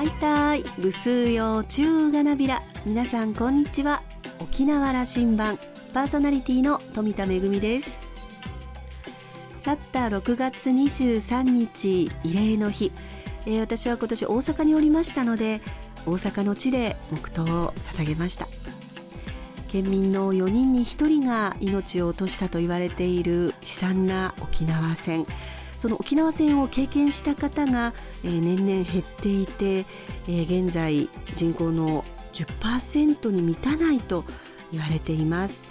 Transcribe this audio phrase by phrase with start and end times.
[0.00, 0.62] はいたい。
[0.78, 2.62] 部数用中がなびら。
[2.86, 4.00] 皆さんこんにちは。
[4.40, 5.58] 沖縄羅針盤。
[5.92, 7.98] パーソナリティの富田恵です。
[9.58, 12.92] 去った6月23日慰霊の日、
[13.44, 15.60] えー、私は今年大阪におりましたので
[16.06, 18.48] 大阪の地で黙祷を捧げました。
[19.68, 25.26] 県民の4人に1人が命を落としたと言われている悲惨な沖縄戦。
[25.80, 32.04] その沖縄戦を経験した方が、えー、年々減っていて、えー、現在人口の
[32.34, 34.26] 10%に満たないと
[34.72, 35.64] 言われています、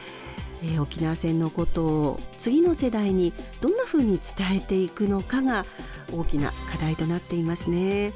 [0.63, 5.63] えー、沖縄戦のことを次の世代にどんな風に伝えていくのかが
[6.11, 8.11] 大きな課題となっていますね。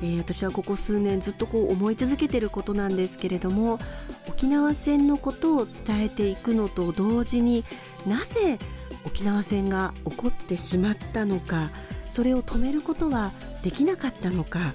[0.00, 3.80] えー、私はここ数年ずっとこう思い続けていることなんですけれども
[4.28, 7.64] 沖縄戦のことを伝えていくのと同時に
[8.06, 8.58] なぜ
[9.04, 11.70] 沖縄戦が起こってしまったのか
[12.10, 14.72] それを止めることはできなかったのか、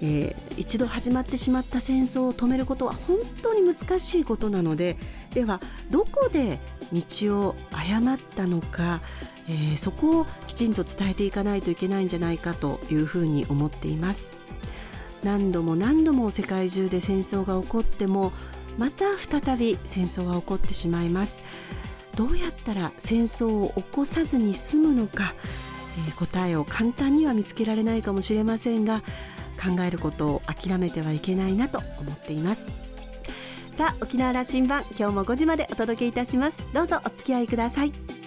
[0.00, 4.96] えー、一度始まってしまった戦争を止めることは本当に難しいことなので
[5.34, 6.58] ではどこで
[6.92, 9.00] 道を誤ったのか、
[9.48, 14.30] えー、そこをきちんと伝えていかないといけないんじゃないかというふうに思っています。
[15.24, 18.32] 何度も何度も世界中で戦争が起こっても
[18.78, 21.42] また再び戦争は起こってしまいます。
[22.18, 25.34] どうやったら戦争を起こさずに済むのか、
[26.08, 29.02] えー、答えを簡単には見つけられないかもしれませんが
[29.56, 32.72] 考えることを諦めてはいけないなと思っています。
[33.70, 36.64] さあ沖縄羅針盤今日も5時までお届けいたします。
[36.74, 38.17] どうぞお付き合いください。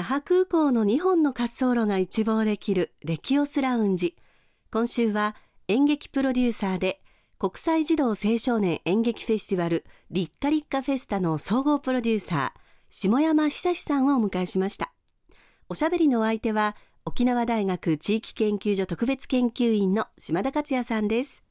[0.00, 4.16] 那覇空港の2本の滑走路が一望できるレキオスラウンジ。
[4.72, 5.36] 今週は
[5.68, 7.02] 演劇プロデューサーで
[7.38, 14.90] 国際児童青少年演劇フェスティバルリッカリッカフェスタの総合プロデューサー下山久志さんをお迎えしました。
[15.68, 21.42] おしゃべりのお相手は沖縄大学地域研究所特別研究員の島田克也さんです。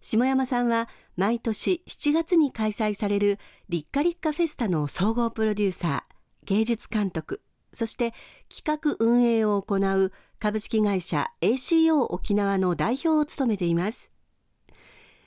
[0.00, 0.88] 下山さんは
[1.18, 3.38] 毎年7月に開催される
[3.68, 6.19] リッカリッカフェスタの総合プロデューサー。
[6.44, 7.42] 芸術監督
[7.72, 8.14] そして
[8.48, 14.10] 企画運営を行う株式会社 ACO 沖縄の代表を務めています。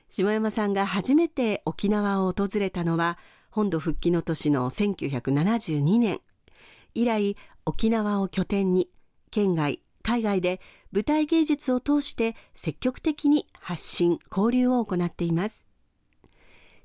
[0.09, 3.17] 下山さんが初めて沖縄を訪れたのは
[3.49, 6.19] 本土復帰の年の1972年。
[6.95, 7.35] 以来
[7.65, 8.89] 沖縄を拠点に
[9.31, 10.59] 県外海外で
[10.91, 15.65] 舞台芸術を通して積極的に発信交流を行っています。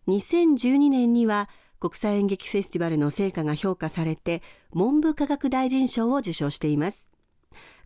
[0.06, 1.50] 2012年には
[1.80, 7.08] 国際演劇フェスティバルの成果が評価されて文部科学大臣賞を受賞しています。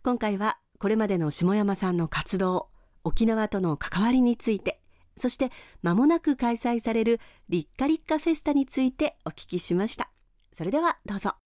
[0.03, 2.69] 今回はこれまでの下山さんの活動
[3.03, 4.79] 沖縄との関わりについて
[5.15, 5.51] そして
[5.81, 10.09] 間もなく開催されるリッカリッカフェスタについてお聞きしました。
[10.51, 11.42] それではどうぞ。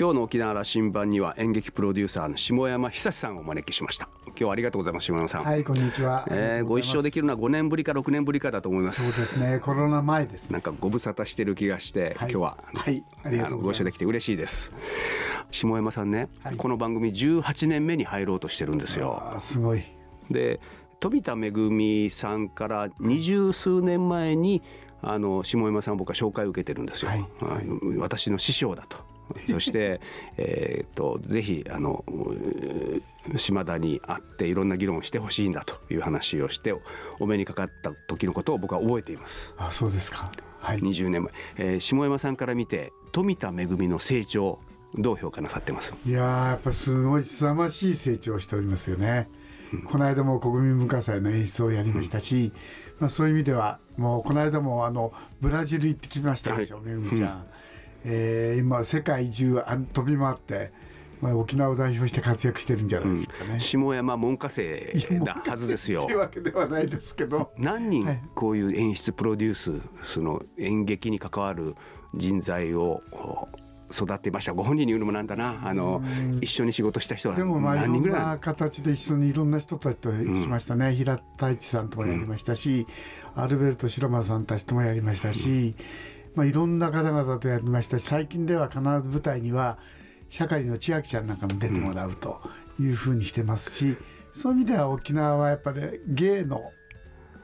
[0.00, 4.08] 今日の沖縄羅針盤には演劇プロデューサーの下山久さんをお招きしました。
[4.28, 5.44] 今日はありがとうございます下山さん。
[5.44, 9.02] はいこんにちは、えー、ご一緒できるのは5年ぶりか6年ぶりかだと思います。
[9.02, 9.58] そうですね。
[9.58, 14.72] コロナ前です、なんかご無沙汰してる気がして、はい、今日は、はい、あのご一緒できて嬉しいです。
[15.50, 19.22] 下山さんね、はい、この番組18年目に入ろうとしてるんですよ。
[19.38, 19.82] すごい。
[20.30, 20.60] で
[21.00, 24.62] 飛田恵さんから二十数年前に
[25.02, 27.26] あの下山さん僕は紹介を受けてるんですよ、はい、
[27.98, 29.10] 私の師匠だと
[29.48, 30.00] そして、
[30.36, 32.04] えーと、ぜひあの
[33.36, 36.74] 島田に会っていろんな議論をしてほしいんだという話をして
[37.18, 39.54] お目にかかった時のことを僕は覚えています。
[39.58, 44.60] あそうですか、はい、20年前、えー、下山さんから見て富田恵の成長
[44.94, 45.94] どう評価なさってます？
[46.04, 49.28] いややっぱすごい凄まじい成長しておりますよね。
[49.72, 52.52] うん、この間も国民文化祭の演出をやりましたし、うん、
[53.00, 57.38] まあ、そういう意味ではもうこの間もあのブラジル行ってきましたでしょ、はい、めぐみちゃん。
[57.38, 57.44] うん
[58.04, 60.72] えー、今世界中あ飛び回って
[61.20, 66.04] まあ、沖縄を代表して活躍してるんじゃないですかね、うん、下山門下生なはずですよ。
[66.06, 67.52] というわけではないですけど。
[67.58, 71.74] 何人こういう演出プロデュース、その演劇に関わる
[72.14, 73.02] 人材を
[73.90, 74.54] 育っていました。
[74.54, 75.60] ご本人に言うのもなんだな。
[75.62, 76.02] あの
[76.40, 80.16] 一緒に仕事した人は何人ぐらいでもまあいろんな形で一緒にいろんな人たちとし
[80.48, 82.86] ましたね、うん、平田一さんともやりましたし、
[83.36, 85.74] うん、アルベルト白間さんたちともやりましたし、
[86.34, 89.78] まあ、いろんな方々とやりましたし最近では必ず舞台には
[90.28, 92.40] 社会の千秋ちゃんなんかも出てもらうと
[92.78, 93.96] いうふうにしてますし、
[94.32, 96.62] そういう意味では沖縄はやっぱり芸の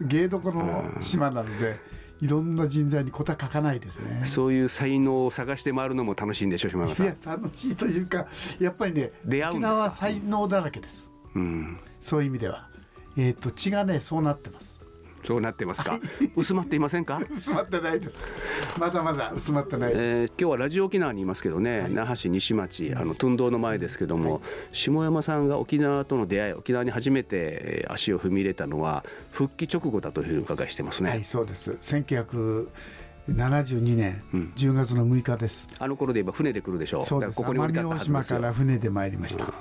[0.01, 2.07] 芸どころの島なので。
[2.21, 4.25] いろんな人材に答え書かないですね。
[4.25, 7.07] そういう才能を探して回るのも楽しいんでしょう、島山さん。
[7.07, 8.27] いや、楽しいというか、
[8.59, 11.13] やっぱりね、出会うん沖縄は才能だらけです。
[11.35, 12.71] うん、そういう意味では、
[13.19, 14.83] えっ、ー、と、血がね、そうなってます。
[15.27, 15.99] そうなってますか？
[16.37, 17.21] 薄まっていませんか？
[17.35, 18.29] 薄まってないです。
[18.79, 24.43] まだまだ薄まってないえー、今日はラジオ沖縄にいますけどね、はい、那覇市西町、あのト堂の前ですけども、はい、
[24.73, 31.11] 下山さんが沖縄との出会い、沖縄に初めて足を踏み入れたのは復帰直後だというふうに伺いしてますね。
[31.11, 31.73] はい、そうです。
[31.73, 34.23] 1972年
[34.55, 37.05] 10月の6日です、うん、あの頃で言えば船で来るでしょう。
[37.05, 37.37] そうです。
[37.37, 38.39] ここに降り立ったはずですよ。
[38.39, 39.53] から船で参りました。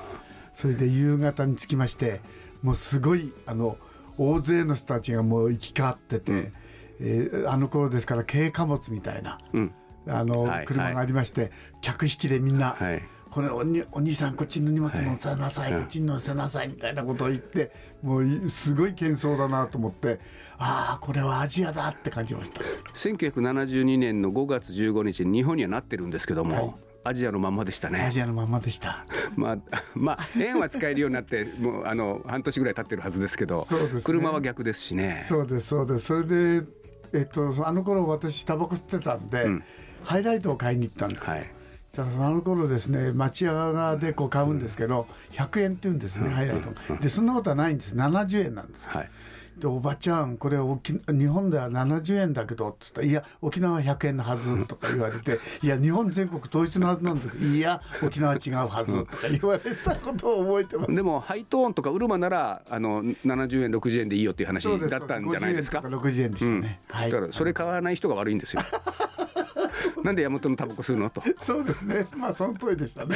[0.53, 2.21] それで夕方に着きまして、
[2.61, 3.79] もうすごいあの。
[4.17, 6.53] 大勢の人たちがもう行き交ってて、うん、
[7.01, 9.73] えー、あの頃ですから軽貨物みたいな、うん、
[10.07, 11.51] あの、はい、車がありまして、はい、
[11.81, 13.01] 客引きでみんな、はい、
[13.35, 17.71] これおにお兄さんこっちの荷物乗せなさい、こっちに乗せなさいみたいなことを言って
[18.01, 20.19] もうすごい喧騒だなと思って
[20.57, 22.61] ああこれはアジアだって感じました。
[22.93, 28.01] 1972年の5月15日日本にはなってるんですけども、アジアのままでしたね。
[28.01, 29.05] アジアのままでした。
[29.37, 29.57] まあ、
[29.93, 33.63] まあ、円は使えるようになって、もう、あの、半年ぐらい経ってるはずですけど。
[33.63, 35.23] そうです、ね、車は逆ですしね。
[35.27, 36.05] そうです、そうです。
[36.07, 36.65] それで、
[37.13, 39.63] えっと、あの頃私タバコ吸ってたんで、うん、
[40.03, 41.23] ハイライトを買いに行ったんです。
[41.23, 41.51] はい。
[41.97, 49.09] あの頃ですね町屋でこう買うんですけど100円って言うんですね、ハイライトでそんなことはないんです70円なんです、はい、
[49.57, 60.93] でおばちゃんこれ日本では70円だけど」っつったら「いや沖縄は100円のはず」とか言われて「いや日本全国統一のはずなんだけどいや沖縄違うはず」とか言われたことを覚えてます。
[60.93, 65.81] でもハイトーンとかウルマならあの70円60円でいいよっていう話だったんじゃないですか？
[65.81, 68.61] そう60円でしたね、うん、はい、だからそれ買わない人が悪いんですよ。
[70.03, 71.23] なんで山本のタバコ吸うのと。
[71.39, 72.05] そうですね。
[72.15, 73.15] まあその通りでしたね。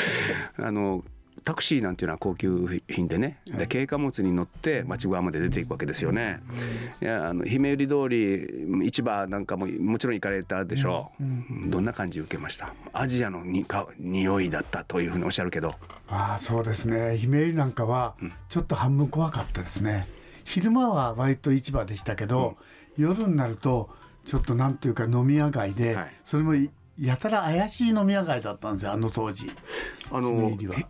[0.57, 1.03] あの
[1.43, 6.41] タクシーなんていうのは高級品でね、で軽貨物に乗って町側まで出ていくわけですよね。
[7.01, 11.69] いやあの姫売通り市場なんかももちろん行かれたでしょう。
[11.69, 12.73] どんな感じ受けました？
[12.93, 15.73] アジアのにか匂いだったというふうにおっしゃるけど。
[16.07, 17.17] ああそうですね。
[17.17, 18.15] 姫売なんかは
[18.49, 20.07] ちょっと半分怖かったですね。
[20.45, 22.57] 昼間は割と市場でしたけど、
[22.97, 23.89] うん、夜になると
[24.25, 26.53] ちょっとなんていうか飲み屋街で、はい、それも
[26.99, 29.47] やたら怪しい飲み屋街だったんですよあの当時。
[30.11, 30.85] あのええ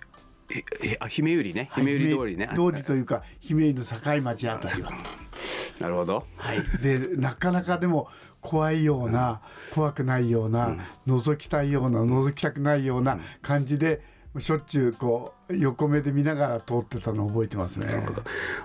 [0.99, 4.91] あ姫百合ね姫百合通りね、通りというか姫百合の境町あたりは。
[5.79, 6.25] なるほど。
[6.35, 6.61] はい。
[6.81, 8.09] でなかなかでも
[8.41, 14.19] 怖いような、うん、怖くないような、うん、覗きたいような覗きたくないような感じで。
[14.37, 17.87] しょっちゅうこう横目で見ながら通ってたのを覚えてますね。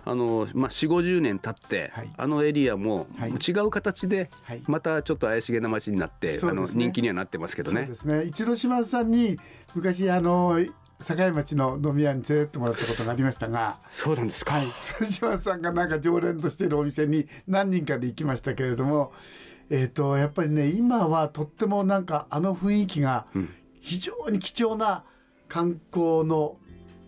[0.04, 4.28] あのまあ四五十年経って、はい、あのエリアも違う形で、
[4.66, 7.80] またちょっと怪しげな街になって、はい、あの人気にはなってますけどね。
[7.80, 8.24] そうですね。
[8.24, 9.38] 一度島さんに
[9.74, 10.60] 昔あの
[11.04, 14.66] 境町の飲み屋に連れてってもらったことがありましたがそうなんですか、はい、
[15.06, 19.12] 島さんがなんか常連としているお店に何人かで行きましたけれども、
[19.70, 23.26] えーと、やっぱりね今はとってもなんかあの雰囲気が
[23.80, 25.04] 非常に貴重な
[25.48, 26.56] 観光の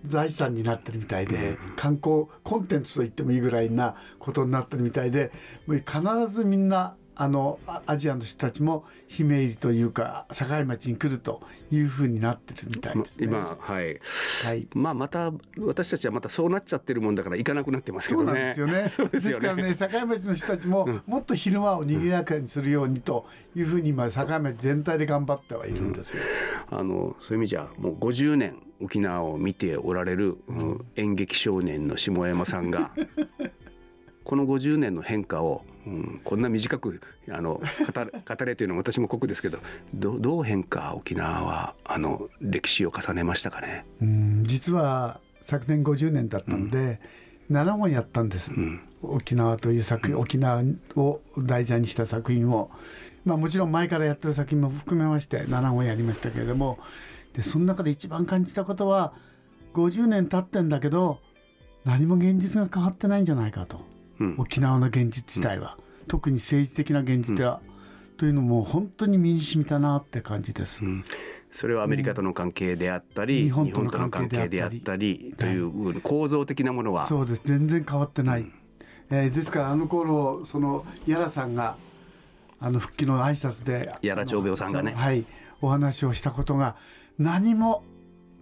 [0.05, 5.33] 財産になってるみたいで、観光コンテンツと言ってもいいぐらいなことになってるみたいで
[5.67, 6.01] 必
[6.31, 13.27] ずみんなあのアジアの人たちも姫入りというか境町に来るというふうになってるみたいですね。
[13.27, 13.99] 今はい、
[14.45, 18.55] はい、まあまた私たちはまたそうなっちゃってるもんだから行かなくなってますけどね。
[18.55, 19.09] そうなんですよね。
[19.13, 19.63] ですよね。
[19.63, 26.23] ですからね境町の人たちももっと昼間を賑やかにするようにというふうに今境町全体で頑張ってはいるんですよ。
[26.71, 32.93] うん、あのそういう意味じゃもう50年沖縄を見ておられる、うん、演劇少年の下山さんが
[34.25, 37.01] この50年の変化をうん、こんな短く
[37.31, 37.61] あの語
[38.37, 39.59] 語れというのは私も酷ですけど
[39.95, 43.85] どどう変化沖縄はあの歴史を重ねましたかね？
[44.03, 47.01] うん実は昨年50年だったんで、
[47.49, 50.65] うん、7本やったんです、うん、沖縄という作品、沖縄
[50.97, 52.71] を題材にした作品を、
[53.25, 56.81] まあ、もちろん前からやってる作品も含めまして7本やりましたけれども
[57.35, 59.13] でその中で一番感じたことは
[59.75, 61.21] 50年経ってんだけど
[61.85, 63.81] 何も現実が変わってないんじゃないかと。
[64.39, 67.61] 沖縄の現実自体は、特に政治的な現実では、
[68.17, 70.85] というのも本当に身に染みたなって感じです。
[71.53, 77.43] それはアメリカとの関係であったり、日本との関係であったりという構造的なものは、そうです。
[77.45, 78.53] 全然変わってない、うん、
[79.11, 81.77] えー、ですからあの頃その屋良さんが
[82.61, 84.93] あの復帰の挨拶で屋良長兵衛さんがね。
[84.93, 85.25] はい。
[85.63, 86.77] お話をしたことが
[87.19, 87.83] 何も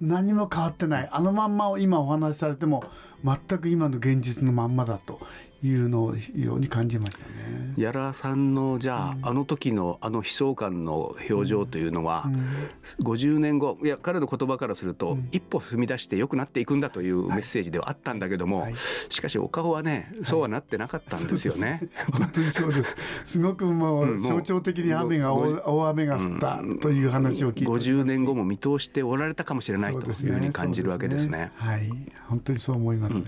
[0.01, 1.09] 何も変わってない。
[1.13, 2.85] あのまんまを今お話しされても
[3.25, 5.21] 全く今の現実のまんまだと
[5.67, 7.75] いうのをように感じましたね。
[7.77, 18.75] 屋良さんのじゃあ、うん、あの時のあの悲壮感の表情というのは、うん、50年後いや彼の言葉からすると、うん、一歩踏み出して良くなっていくんだというメッセージではあったんだけども、はい、
[19.09, 21.89] しかしお顔はねそうはなってなかったんですよね。
[21.95, 22.97] はい、本当にそうです。
[23.25, 31.25] すごくもう象徴的に雨が大雨が降ったという話を聞いて50年後も見通しておられたかもしれないというふうに感じるわけですね。
[31.25, 31.53] すね。
[31.57, 31.91] はい。
[32.29, 33.25] 本当にそう思います、ね、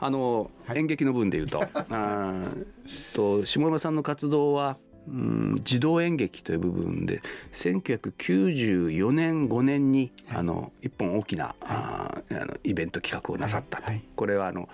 [0.00, 2.44] あの、演劇の分でいうとあ
[3.14, 4.76] と下山さんの活動は
[5.08, 11.52] うん、児童演劇という部分で1994年5年に、はい、あの一本大きな、は
[12.30, 14.68] い、ああのイベント企画をなさったと、はい、これはあの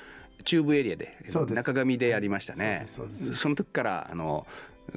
[0.44, 1.16] 中部エリアで
[1.50, 2.84] 中上でやりましたね。
[2.86, 4.46] その時からあの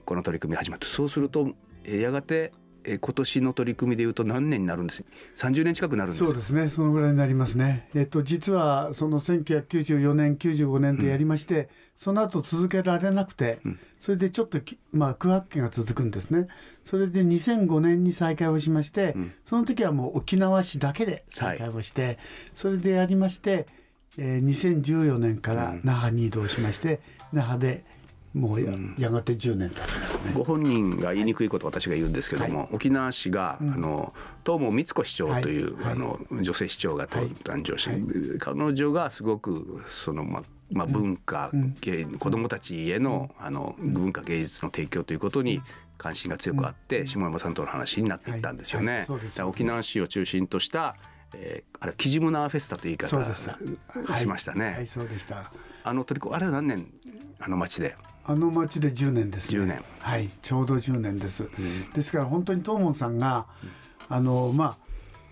[0.06, 1.54] この取り組み始まってそうすると
[1.86, 2.52] やがて
[2.88, 5.04] え今年の取り組みでいうと何年になるんです
[5.36, 6.26] ？30年近くなるんです。
[6.26, 6.70] そうですね。
[6.70, 7.90] そのぐらいになりますね。
[7.94, 14.60] えっと実はその1994年95年とやりまして、うん、その後続けられなくて、うん、それでちょっと
[14.94, 16.48] まあ空白期が続くんですね。
[16.86, 22.18] それで2005年に再開をしまして、うん、その時はもう沖縄市だけで再開をして、はい、
[22.56, 23.68] それでやりまして、
[24.18, 27.02] えー、2014年から那覇に移動しまして、
[27.34, 27.84] 那覇で
[28.38, 30.32] もうや,、やがて10年経ちますね。
[30.34, 34.14] ご本人が言いにくいこと私が言うんですけども、はい、沖縄市が、うん、あの
[34.46, 38.02] 東門光子市長という、はい、あの女性市長が誕生し、はい、
[38.40, 41.74] 彼女がすごくそのまあまあ、文化、うん、
[42.20, 45.62] 子どもたちへのあの文化芸術の提供ということに
[45.98, 49.08] 関心が強くあって、下山さんとの話になっていったんですよね。
[49.46, 50.98] 沖縄市を中心とした
[51.36, 54.66] えー、あれキジムナーフェスタという言い方しましたね。
[54.72, 55.52] はい、そうでした。
[55.84, 56.88] あの取りあれは何年
[57.40, 57.96] あの町で？
[58.28, 59.66] あの町で10年ですね。
[59.66, 59.82] 年。
[60.02, 61.44] はい、ちょうど10年です。
[61.44, 63.46] うん、ですから本当に東門さんが、
[64.10, 64.78] あのまあ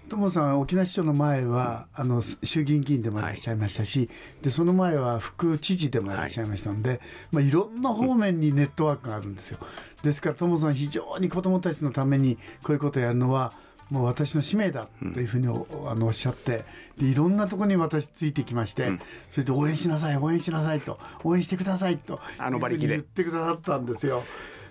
[0.05, 4.09] 東門さん沖縄市長の前は、あの衆議院議員でもいらっしゃいましたし、はい、
[4.43, 6.99] でその前は副知事でもいらっしゃいましたので、はい
[7.31, 9.59] まあ、いろんな方面にネットワークがあるんですよ。
[10.03, 13.51] ですから東門さん非常に子どもたちのためにこういうことをやるのは
[13.89, 16.65] もう私の使命だというふうにお,、あのおっしゃって
[16.97, 18.99] でいろんなところに私ついてきまして、うん、
[19.29, 22.87] それで応援しなさい応援しなさいと応援してくださいとあの馬力で。
[22.87, 24.23] 言ってくださったんですよ。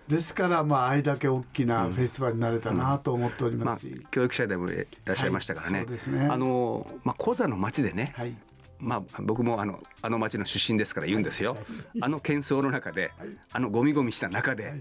[0.08, 3.82] ですからまああれだけ大きなフェスティバルになれたなと思っております。
[3.82, 3.94] し、うん。
[3.94, 5.78] まあ、教育者でもいらっしゃいましたからね。
[5.78, 6.26] はい、そうですね。
[6.26, 8.36] あのまあ講座の町でね、はい。
[8.78, 11.68] まあ、僕もあのあの町の出身ですから言うんですよ、はいはい、
[12.02, 14.74] あの喧騒の中で、はい、あのゴミゴミした中で、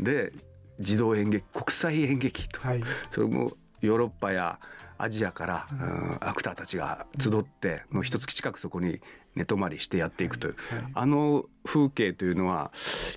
[0.00, 0.32] で
[0.80, 2.60] 児童演劇国際演劇と、
[3.10, 4.58] それもヨーロッパや
[4.98, 9.00] アジアから、うん、アクターたちが集ってもう一月近くそこに
[9.34, 10.82] 寝泊まりしてやっていくという、はい。
[10.82, 12.70] はい、あの風景というのは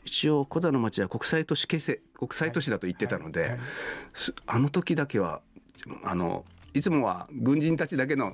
[0.03, 3.59] 一応コザの町は国際都市形成国際都市だと言ってたので、はい、
[4.47, 5.41] あの時だけは
[6.03, 8.33] あのいつもは軍人たちだけの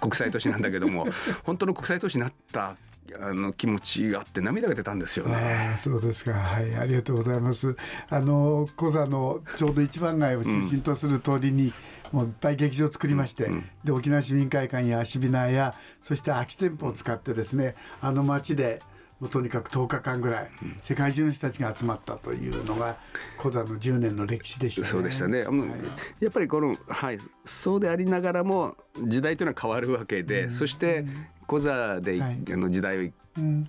[0.00, 1.06] 国際都市なんだけども、
[1.44, 2.76] 本当の国際都市になった
[3.20, 5.74] あの気持ちがあって涙が出たんですよね。
[5.78, 6.32] そうですか。
[6.32, 7.76] はい、ありがとうございます。
[8.08, 11.72] あの小座のちょうど一番街を中心とする通りに、
[12.12, 18.80] うん、もういっぱい劇場を作りまして、うん、で沖縄市民会館やシビナーやそして空き店舗を使ってですね、あの街で。
[19.20, 20.50] もうとにかく10日間ぐらい、
[20.82, 22.98] 世界中の人たちが集まったというのが
[23.38, 31.06] 小座の10年の歴史でした、ね、そうでしたね、はい、やっぱりこの、はい、そうでありながらも時代というのは変わるわけで、うん、そして
[31.46, 33.12] コザで、はい、あの時代を一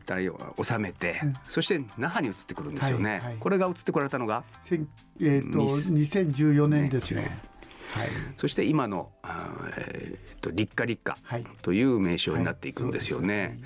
[0.05, 7.38] 体を収めて、うん、そして那覇に移ってくるんですよね、はいはい、これが移ってこられたのが、えーと、2014年ですね。
[7.93, 11.17] はい、そして今のあ、えーと、立夏立夏
[11.62, 13.43] という名称になっていくんですよね。
[13.43, 13.60] はい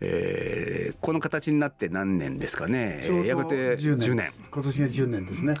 [0.00, 3.02] えー、この形になって何年ですかね？
[3.24, 5.54] やがて10年 ,10 年今年が10年ですね。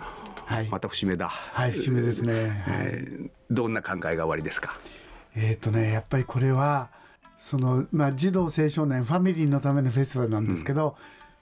[0.44, 1.28] はい、また節目だ。
[1.28, 2.64] はい、節目ですね。
[2.68, 4.78] えー、どんな考えがおありですか？
[5.34, 6.90] えっ、とね、やっぱりこれは。
[7.46, 10.96] その、まあ、児童青少年ファミリーのためのフェスティバルなんですけど、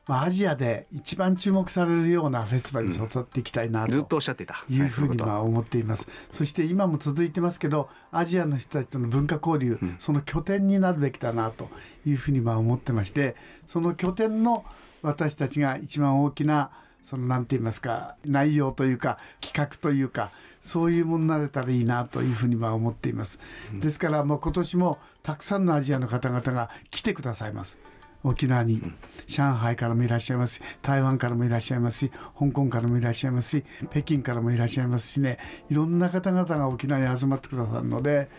[0.07, 4.67] うん、まあ、アジアで一番注目されるようなフェスティバルに育っていきたいなと、ずっとおっしゃってた。
[4.69, 11.71] いうふうにまあ思っています、そして今も続いてますけどアジアの人たちとの文化交流、うん、その拠点になるべきだなと
[12.05, 13.35] いうふうにまあ思ってまして
[13.67, 14.67] その拠点の
[15.01, 16.71] 私たちが一番大きな
[17.05, 23.39] そのなんて言いますか内容というか企画というかそういうものになれたらいいなというふうにまあ思っています、
[23.73, 27.79] うん、ですからもう今年もたくさんのアジアの方々が来てくださいます。
[28.27, 28.81] 沖縄に、
[29.27, 35.39] 上海からもいらっしゃいますし台湾からもいらっしゃいますし香港からもいらっしゃいますし北京からもいらっしゃいますしね。
[35.69, 38.31] いろんな方々が沖縄に集まってくださるので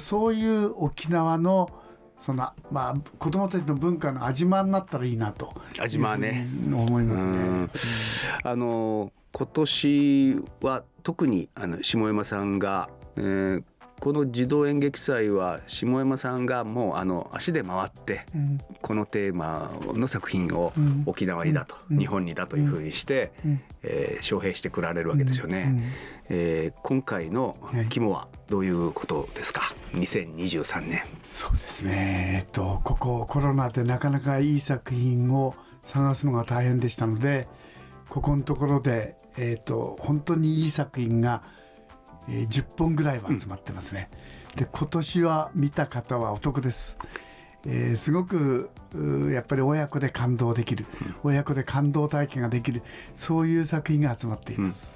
[0.00, 1.70] そういう沖縄の
[2.18, 7.68] そのまあ子供たちの文化の味間になったらいいなと味間ね思いますね。
[8.42, 13.64] あの今年は特にあの下山さんが、えー、
[14.00, 18.26] この児童演劇祭は下山さんがもうあの足で回って、
[18.80, 20.72] このテーマの作品を
[21.06, 23.32] 沖縄にだと、日本にだというふうにして、
[23.82, 25.92] えー、招聘してくられるわけですよね。
[26.30, 27.56] えー、今回の
[27.88, 31.02] 肝はどういうことですか、2023年。
[31.24, 37.48] そうですね、えっと、ここコロナでなかなかいい作品を探すのが大変でしたので
[38.08, 41.42] ここのところで、えっと、本当にいい作品が
[42.28, 44.10] えー、10本ぐらいは集まってますね。
[44.52, 46.98] うん、で今年は見た方はお得です。
[47.66, 48.70] えー、すごく
[49.32, 50.86] やっぱり親子で感動できる、
[51.24, 52.82] うん、親子で感動体験ができる
[53.14, 54.94] そういう作品が集まっています、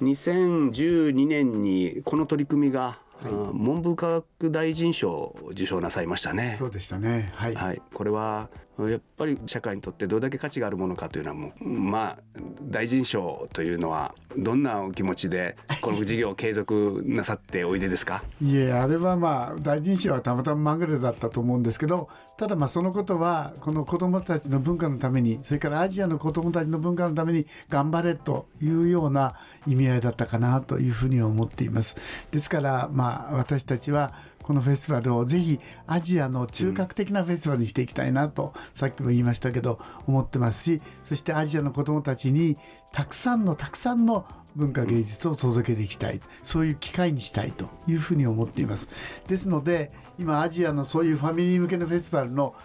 [0.00, 4.08] うん、2012年にこの取り組みがはい、文部科
[4.40, 6.54] 学大臣賞を受賞なさいましたね。
[6.58, 7.30] そうでしたね。
[7.34, 7.54] はい。
[7.54, 8.48] はい、これは
[8.88, 12.18] やっぱり社会にとってどれだけ価値があるものかというのはもうまあ
[12.62, 18.22] 大臣賞というのはどんなお気持ちでこの事業を継続なさっておいでですか？
[18.42, 29.34] いえあれはまあ大臣賞はたまたままぐれだったと思うんですけどただまあそのことはこの子どもたちの文化のためにそれからアジアの子どもたちの文化のために頑張れというような
[29.66, 31.96] 意味合いだったかなというふうに思っています。
[32.30, 34.14] ですからまあ私たちは
[34.50, 39.78] このフェスティバルをぜひアジアの中核的なフェスティバルにしていきたいなと、さっきも言いましたけど
[40.08, 42.56] 思ってますしそしてアジアの子どもたちに
[42.90, 44.26] たくさんのたくさんの
[44.56, 48.88] 文化芸術を届けていきたいそういう機会にしたいというふうに思っています。
[49.28, 52.56] ですので今アジアのそういうファミリー向けのフェスティバルの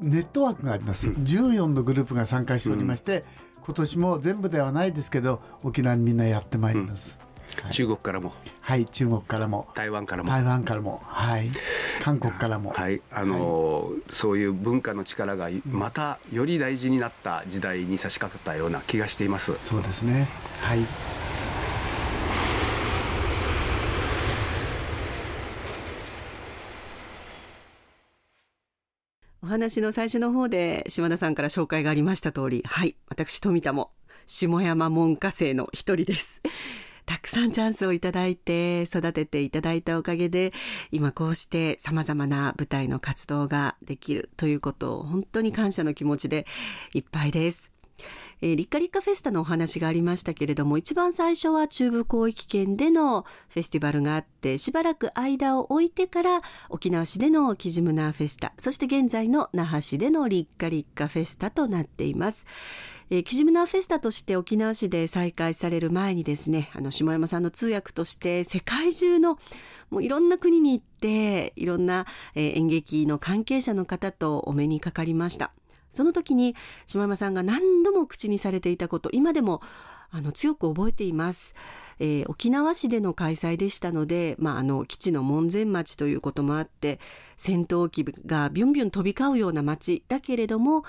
[0.00, 3.26] ネットワークがあります、14のグループが参加しておりまして、
[3.60, 7.18] 今年も全部ではないですけど沖縄にみんなやってまいります。
[7.18, 7.33] はい、
[7.70, 8.32] 中国からも。
[8.60, 9.68] はい中国からも。
[9.74, 10.30] 台湾からも。
[10.30, 11.00] 台湾からも。
[11.04, 11.50] はい。
[12.02, 12.70] 韓国からも。
[12.70, 13.00] はい。
[13.10, 19.54] あの、はい、そういう文化の力がまたより大事になった時代に差し掛かったような気がしています。
[19.58, 20.28] そうですね。
[20.60, 20.80] はい。
[29.42, 32.96] お話の最初の方で島田さんから紹介がありました通りはい。
[33.08, 33.90] 私富田も
[34.26, 36.40] 下山門下生の一人です
[37.06, 40.52] たくさんチャンスをいただいて育てていただいたおかげで
[40.90, 46.46] 今こうして様々な舞台の活動ができるということを本当に感謝の気持ちで
[46.92, 47.74] いっぱいです。
[48.40, 62.46] えー、リッカリッカフェスタのお話がありましたけれども一番最初は中部広域圏でのフェスティバルがあってしばらく間を置いてから沖縄市でのキジムナーフェスタそして現在の那覇市でのリッカリッカフェスタとなっています。
[63.10, 69.38] えー、キジムナーフェスタとして沖縄市で再開される前にですねあの下山さんの通訳として世界中の
[69.90, 75.52] もういろんな国に行っていろんな、えー、演劇の関係者の方とお目にかかりました
[75.90, 79.62] その時に下山さんが何度も口にされていたこと今でも
[80.10, 81.56] あの強く覚えています。
[81.98, 86.98] えー、沖縄市での開催でしたので、まあ、あの基地の門前町ということもあって
[87.36, 90.84] 戦闘機がビュンビュン飛び交うような町だけれども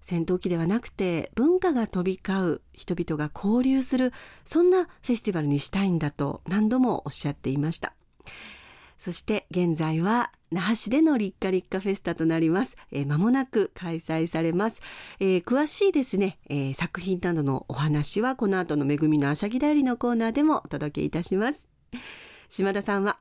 [0.00, 4.12] 戦闘機ではなくて文化が飛び交う人々が交流する
[4.44, 7.94] そんなフェスティバルにしたいんだと何度もおっしゃっていました
[9.00, 12.76] そして現在は那覇市でのリッカリッカフェスタとなります。
[12.90, 14.82] えー、間もなく開催されます。
[15.20, 21.70] えー、詳しいですね、えー、作品などのお話はこの後のめぐみのあしゃぎだよりのコーナーでもお届けいたします。
[22.50, 23.18] 島田さんは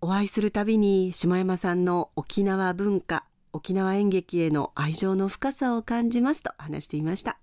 [0.00, 7.38] お会いするたびに下山さんの沖縄文化、沖縄演劇への愛情の深さを感じますと話していました。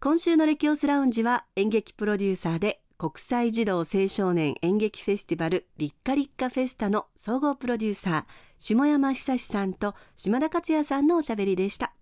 [0.00, 8.24] 今週のレキオスラウンジは演劇プロデューサーで国際児童青少年演劇フェスティバルリッカリッカフェスタの総合プロデューサー
[8.58, 11.94] 下山久志さんと島田克也さんのおしゃべりでした。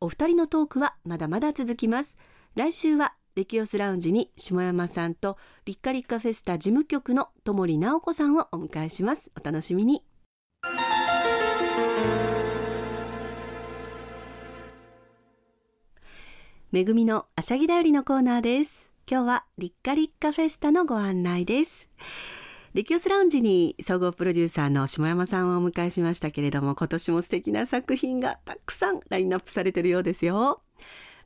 [0.00, 2.16] お二人のトークはまだまだ続きます。
[2.54, 9.30] 来週はレキオスラウンジに下山さんとリッカリッカフェスタ事務局の友利直子さんをお迎えします。
[9.38, 10.07] お楽しみに。
[16.70, 18.92] めぐみのあしゃぎだよりのコーナーです。
[19.10, 21.88] 今日はリッカリッカフェスタのご案内です。
[22.74, 30.60] レキオスラウンジに総合プロデューサーの下山さんをお迎えしましたけれども今年も素敵な作品がたくさんラインナップされているようですよ。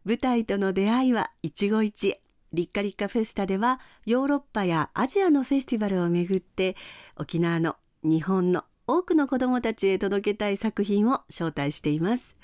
[0.04, 2.20] 舞台との出会いは一期一会。
[2.52, 6.76] リッカリッカフェスタではヨーロッパやアジアのフェスティバルをめぐって
[7.16, 7.74] 沖縄の
[8.04, 12.36] 日本の多くの子どもたちへ届けたい作品を招待しています。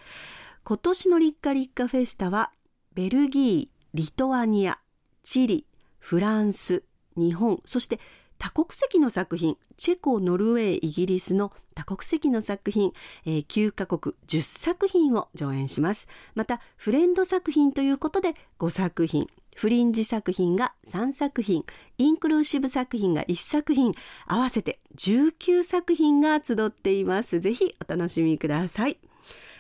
[0.65, 2.51] 今年のリッカリッカフェスタは
[2.99, 4.77] ベルギー、リトアニア、
[5.23, 5.67] チリ、
[6.01, 6.83] フランス、
[7.17, 8.01] 日本、そして
[8.39, 12.93] 多国籍の作品、チェコ、ノルウェー、イギリスの多国籍の作品、
[13.25, 16.09] えー、9カ国10作品を上演します。
[16.35, 21.65] また、フレンド作品ということで5作品、フリンジ作品が3作品
[21.99, 23.93] インクルーシブ作品が1作品
[24.27, 28.99] 合わせて19作品が集っていますぜひお楽しみください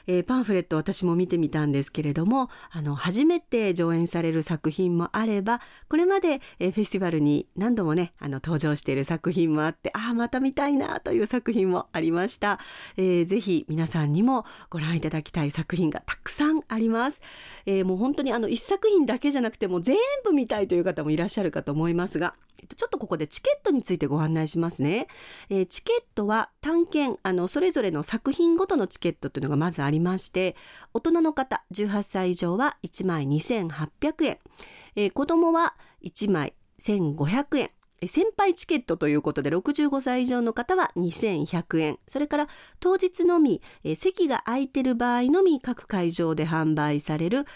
[0.08, 12.58] えー、パンフレット私も見てみたんですけれどもあの初めて上演される作品もあればこれまで、えー、フェスティバルに何度もねあの登場している作品もあってああまた見たいなという作品もありました、
[12.96, 17.20] えー、ぜひ皆さんにもご覧いただきたい作品がたくさんあります、
[17.66, 22.34] えー、もう本当にあの一作品だけじゃなくても全部見たいという方もいらっしゃるかと思いますが
[22.76, 25.06] ちょっとここでチケットについてご案内しますね。
[25.48, 30.56] えー、チケットは探検、あの、それぞれの作品ごとのチケットというのがまずありまして、
[30.94, 34.38] 大人の方18歳以上は1枚2800円、
[34.96, 37.70] えー、子供は1枚1500円、
[38.06, 41.98] 先輩チケットということで65歳以上の方は2100円。
[42.06, 43.60] それから当日のみ、
[43.96, 47.46] 席が空いてる場合のみ各会場で販売される、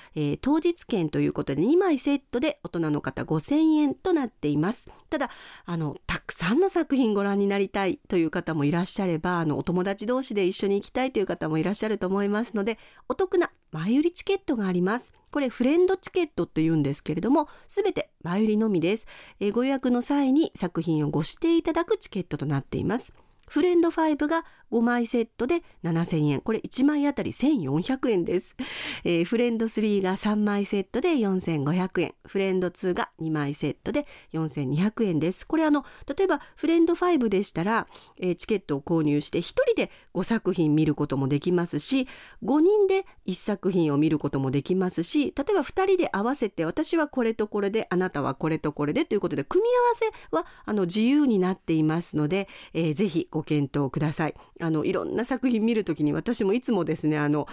[0.41, 4.91] 当日券ということで2枚セットで大人の方5000円となっています。
[5.11, 5.31] ただ、
[5.65, 12.79] あの、たくさんの作品ご覧になりたいという方もいらっしゃれば、あの、お友達同士で一緒に行きたいという方もいらっしゃると思いますので、
[13.09, 15.13] お得な前売りチケットがあります。
[15.33, 19.07] これフレンドチケットって言うんですけれども、すべて前売りのみです。
[19.41, 23.15] え、ご予約の際に作品をご指定いただくチケットとなっています。
[23.49, 26.41] フレンド5が5枚セットで7000円。
[26.41, 28.57] これ1枚あたり1400円です。
[29.05, 32.15] えー、フレンド3が3枚セットで4500円。
[32.27, 35.47] フレンド2が2枚セットで4200円です。
[35.47, 35.85] これあの、
[36.17, 37.87] 例えばフレンド5でしたら、
[38.19, 42.09] えー、チケットを購入して1人で5作品見ることもできますし、
[42.43, 49.73] 5人で1作品を見ることもできますし、例えば2人で合わせて私はこれとこれで、あなたはこれとこれでということで、組み合
[50.07, 54.35] わせはあの自由になっていますので、えー、ぜひご検討ください。
[54.63, 57.47] あのいろんな作品見るときに私もいつもですねあの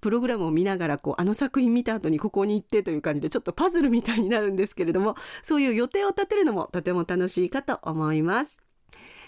[0.00, 8.58] プログラムを見ながらこうあの作品見た後にここに行ってという感じでちょっとパズルみたいになるんですけれどもそういう予定を立てるのもとても楽しいかと思います。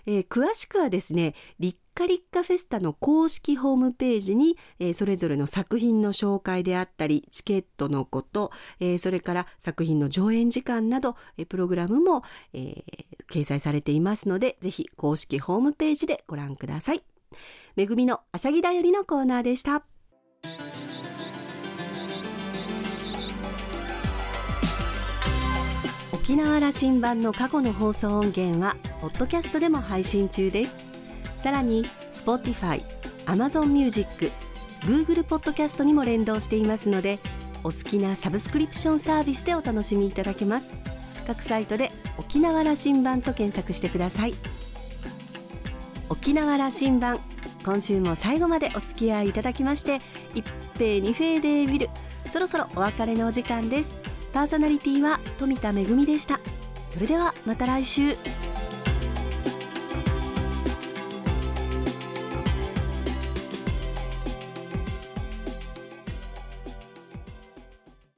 [0.07, 12.23] えー、詳しくはですね立カリッカフェスタの公式ホームページに、えー、それぞれの作品の紹介であったりチケットのこと、えー、それから作品の上演時間など、え、プログラムも、
[12.53, 12.85] え
[13.29, 17.03] 掲載されていますのでぜひ公式ホームページでご覧ください。
[17.77, 19.85] めぐみのあしぎだよりのコーナーでした。
[26.13, 30.85] 沖縄羅針盤の過去の放送音源はポッドキャストでも配信中です。
[31.39, 32.83] さらに Spotify、
[33.27, 34.31] Amazon Music、
[34.81, 37.19] Google ポッドキャストにも連動していますので
[37.65, 40.69] お好きなサブスクリプションサービスでお楽しみいただけます。
[41.27, 44.35] 各サイトで沖縄羅針盤と検索してください。
[46.09, 47.19] 沖縄羅針盤。
[47.65, 50.01] 今週も最後までお付き合いいただきまして
[50.35, 50.45] 一
[50.79, 51.91] 平二平で見る
[52.31, 53.95] そろそろお別れのお時間です。
[54.33, 56.41] パーソナリティは富田恵でした。
[56.93, 58.17] それではまた来週。